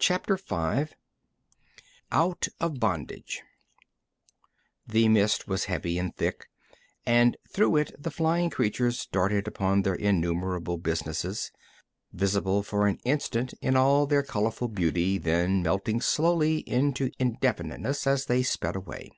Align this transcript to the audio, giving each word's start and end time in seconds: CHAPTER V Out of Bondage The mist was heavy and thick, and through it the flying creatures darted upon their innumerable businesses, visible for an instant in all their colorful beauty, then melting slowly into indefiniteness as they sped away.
CHAPTER 0.00 0.36
V 0.36 0.92
Out 2.10 2.48
of 2.58 2.80
Bondage 2.80 3.44
The 4.84 5.08
mist 5.08 5.46
was 5.46 5.66
heavy 5.66 5.96
and 5.96 6.12
thick, 6.16 6.48
and 7.06 7.36
through 7.48 7.76
it 7.76 7.94
the 7.96 8.10
flying 8.10 8.50
creatures 8.50 9.06
darted 9.06 9.46
upon 9.46 9.82
their 9.82 9.94
innumerable 9.94 10.76
businesses, 10.76 11.52
visible 12.12 12.64
for 12.64 12.88
an 12.88 12.98
instant 13.04 13.54
in 13.62 13.76
all 13.76 14.08
their 14.08 14.24
colorful 14.24 14.66
beauty, 14.66 15.18
then 15.18 15.62
melting 15.62 16.00
slowly 16.00 16.68
into 16.68 17.12
indefiniteness 17.20 18.08
as 18.08 18.26
they 18.26 18.42
sped 18.42 18.74
away. 18.74 19.08